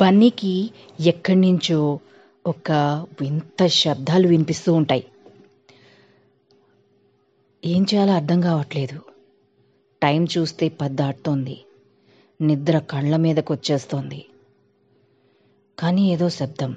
[0.00, 2.00] బన్నీకి ఎక్కడి నుంచో
[2.46, 2.72] ఒక
[3.20, 5.04] వింత శబ్దాలు వినిపిస్తూ ఉంటాయి.
[7.64, 9.00] ఏం చేయాలో అర్థం కావట్లేదు.
[10.02, 11.64] టైం చూస్తే పది దాటుతోంది
[12.40, 14.24] నిద్ర కళ్ళ మీదకు వచ్చేస్తోంది
[15.78, 16.76] కానీ ఏదో శబ్దం.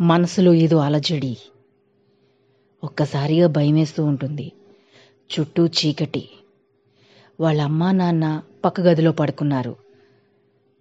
[0.00, 1.36] మనసులో ఏదో అలజడి.
[2.84, 4.52] ఒక్కసారిగా భయమేస్తూ ఉంటుంది.
[5.30, 6.28] చుట్టూ చీకటి.
[7.40, 9.76] వాళ్ళ అమ్మా నాన్న పక్క గదిలో పడుకున్నారు.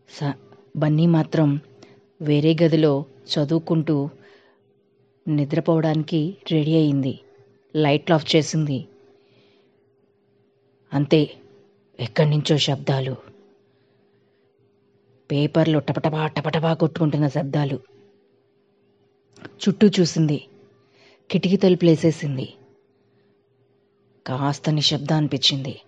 [0.10, 0.34] స
[0.80, 1.60] బన్నీ మాత్రం
[2.22, 4.10] వేరే గదిలో చదువుకుంటూ
[5.28, 7.20] నిద్రపోవడానికి రెడీ అయింది.
[7.76, 8.88] లైట్లు ఆఫ్ చేసింది.
[10.94, 11.32] అంతే
[12.00, 13.16] ఎక్కడి నుంచో శబ్దాలు.
[15.32, 17.80] పేపర్లు టపటపా టపటపా కొట్టుకుంటున్న శబ్దాలు.
[19.62, 20.48] చుట్టూ చూసింది.
[21.32, 22.54] కిటికీ తలుపులు వేసేసింది
[24.28, 25.80] కాస్త నిశ్శబ్దం అనిపించింది.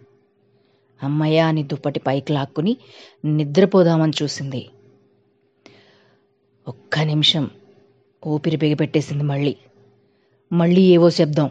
[1.03, 2.77] అమ్మయ్య అని దుప్పటి పైకి లాక్కుని
[3.25, 4.69] నిద్రపోదామని చూసింది.
[6.71, 7.45] ఒక్క నిమిషం
[8.23, 9.53] ఊపిరి బిగపెట్టేసింది మళ్ళీ.
[10.51, 11.49] మళ్ళీ ఏవో శబ్దం.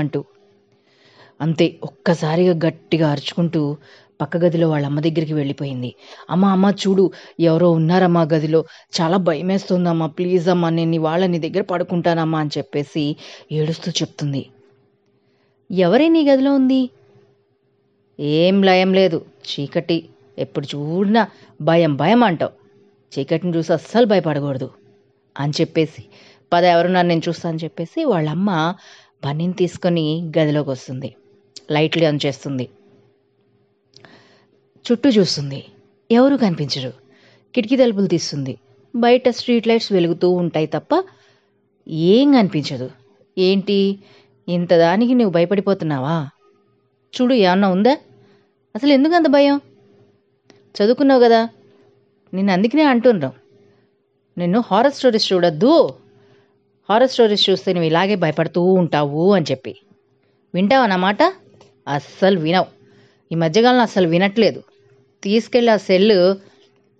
[0.00, 0.20] అంటూ
[1.40, 3.60] అంతే ఒక్కసారిగా గట్టిగా అరుచుకుంటూ
[4.20, 5.90] పక్క గదిలో వాళ్ళ అమ్మ దగ్గరికి వెళ్ళిపోయింది
[6.30, 7.04] అమ్మ అమ్మ చూడు
[7.40, 8.60] ఎవరో ఉన్నారమ్మా గదిలో
[8.92, 13.04] చాలా భయమేస్తుందమ్మా ప్లీజ్ అమ్మా నేను వాళ్ళ నీ దగ్గర పడుకుంటానమ్మా అని చెప్పేసి
[13.56, 14.42] ఏడుస్తూ చెప్తుంది
[15.70, 16.80] ఎవరే నీ గదిలో ఉంది
[18.38, 19.18] ఏం లయం లేదు
[19.48, 19.98] చీకటి
[20.38, 21.28] ఎప్పుడు చూడినా
[21.60, 22.52] భయం భయం అంటావు.
[23.18, 24.70] చీకటిని చూసి అస్సలు భయపడకూడదు
[25.38, 26.04] అని చెప్పేసి
[26.52, 28.74] పద ఎవరున్నారు నేను చూస్తా అని చెప్పేసి వాళ్ళమ్మ
[29.24, 31.14] బన్నీని తీసుకొని గదిలోకి వస్తుంది.
[31.70, 32.68] లైట్లు ఆన్ చేస్తుంది.
[34.92, 35.64] చుట్టూ చూస్తుంది.
[36.10, 36.92] ఎవరు కనిపించరు.
[37.54, 38.58] కిటికీ తలుపులు తీస్తుంది.
[38.96, 41.04] బయట స్ట్రీట్ లైట్స్ వెలుగుతూ ఉంటాయి తప్ప
[41.88, 42.90] ఏం కనిపించదు.
[43.38, 43.98] ఏంటి?
[44.48, 46.28] ఇంత దానికి నువ్వు భయపడిపోతున్నావా?
[47.20, 47.98] చూడు ఏమన్నా ఉందా?
[48.76, 49.60] అసలు ఎందుకు అంత భయం?
[50.82, 51.48] చదువుకున్నావు కదా?
[52.34, 53.32] నిన్ను అందుకనే అంటున్నాం
[54.38, 55.94] నిన్ను హారర్ స్టోరీస్ చూడొద్దు.
[56.90, 59.76] హారర్ స్టోరీస్ చూస్తే నువ్వు ఇలాగే భయపడుతూ ఉంటావు అని చెప్పి.
[60.54, 61.22] వింటావు అన్నమాట
[61.88, 62.66] అస్సలు వినవు.
[63.32, 64.62] ఈ మధ్యకాలంలో అస్సలు వినట్లేదు.
[65.22, 66.36] తీసుకెళ్ళి ఆ సెల్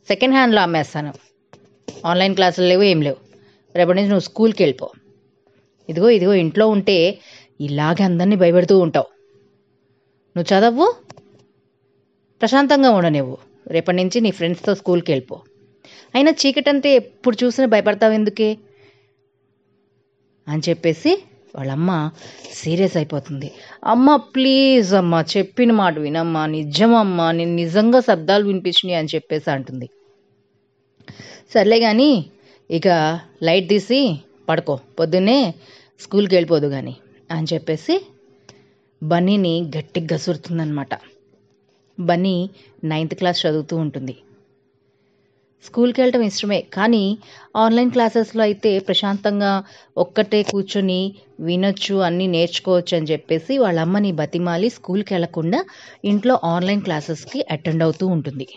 [0.08, 1.12] సెకండ్ హ్యాండ్లో అమ్మేస్తాను.
[2.06, 3.16] ఆన్లైన్ క్లాసులు లేవు ఏం లేవు.
[3.76, 4.90] రేపటి నుంచి నువ్వు స్కూల్కి వెళ్ళిపో.
[5.88, 7.18] ఇదిగో ఇదిగో ఇంట్లో ఉంటే
[7.60, 9.06] ఇలాగే అందరినీ భయపెడుతూ ఉంటావు.
[10.38, 10.94] నువ్వు చదవు
[12.40, 13.55] ప్రశాంతంగా ఉండనివ్వు.
[13.66, 15.40] రేపటి నుంచి నీ ఫ్రెండ్స్తో స్కూల్కి వెళ్ళిపో.
[16.14, 18.58] అయినా చీకటి అంటే ఎప్పుడు చూసినా భయపడతావు ఎందుకే?
[20.48, 21.22] అని చెప్పేసి
[21.56, 22.10] వాళ్ళమ్మ
[22.52, 23.52] సీరియస్ అయిపోతుంది.
[23.84, 29.88] అమ్మ ప్లీజ్ అమ్మ చెప్పిన మాట వినమ్మా నిజమమ్మా నేను నిజంగా శబ్దాలు వినిపించినాయి అని చెప్పేసి అంటుంది.
[31.54, 32.30] సర్లే కానీ
[32.70, 32.88] ఇక
[33.42, 34.18] లైట్ తీసి
[34.48, 35.54] పడుకో పొద్దున్నే
[36.00, 36.96] స్కూల్కి వెళ్ళిపోదు కానీ
[37.30, 38.00] అని చెప్పేసి
[39.02, 40.94] బన్నీని గట్టిగా గసురుతుందనమాట
[41.98, 42.36] బన్నీ
[42.84, 44.14] నైన్త్ క్లాస్ చదువుతూ ఉంటుంది.
[45.64, 47.02] స్కూల్కి వెళ్ళటం ఇష్టమే కానీ
[47.56, 49.52] ఆన్లైన్ క్లాసెస్లో అయితే ప్రశాంతంగా
[49.96, 50.98] ఒక్కటే కూర్చొని
[51.40, 55.60] వినొచ్చు అన్నీ నేర్చుకోవచ్చు అని చెప్పేసి వాళ్ళ అమ్మని బతిమాలి స్కూల్కి వెళ్ళకుండా
[56.04, 58.48] ఇంట్లో ఆన్లైన్ క్లాసెస్కి అటెండ్ అవుతూ ఉంటుంది.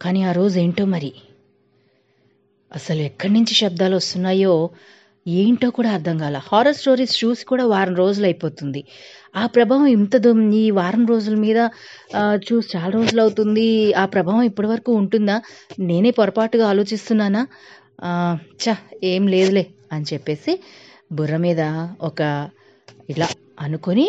[0.00, 1.10] కానీ ఆ రోజు ఏంటో మరి?
[2.72, 4.54] అసలు ఎక్కడి నుంచి శబ్దాలు వస్తున్నాయో
[5.26, 6.36] ఏంటో కూడా అర్థం కాల.
[6.48, 8.80] హారర్ స్టోరీస్ చూసి కూడా వారం రోజులు అయిపోతుంది.
[9.36, 10.14] ఆ ప్రభావం ఇంత
[10.54, 11.60] ఈ వారం రోజుల మీద
[12.46, 13.66] చూసి చాలా రోజులు అవుతుంది.
[13.94, 15.36] ఆ ప్రభావం ఇప్పటి వరకు ఉంటుందా?
[15.80, 17.42] నేనే పొరపాటుగా ఆలోచిస్తున్నానా?
[18.64, 20.52] చ ఏం లేదులే అని చెప్పేసి
[21.12, 21.62] బుర్ర మీద
[22.02, 22.20] ఒక
[23.08, 23.28] ఇలా
[23.60, 24.06] అనుకొని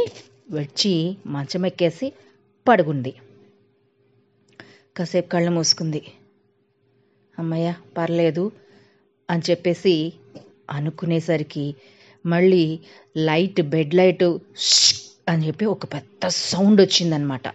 [0.52, 0.94] వచ్చి
[1.28, 2.08] మంచం ఎక్కేసి
[2.66, 3.12] పడుకుంది.
[4.96, 6.02] కాసేపు కళ్ళు మూసుకుంది.
[7.38, 7.68] అమ్మయ్య
[7.98, 8.46] పర్లేదు
[9.30, 9.94] అని చెప్పేసి
[10.70, 11.76] అనుకునేసరికి
[12.26, 12.80] మళ్ళీ
[13.18, 14.24] లైట్ బెడ్ లైట్
[15.30, 17.48] అని చెప్పి ఒక పెద్ద సౌండ్ వచ్చిందనమాట.